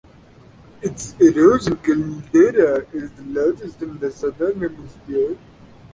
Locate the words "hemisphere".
4.59-5.37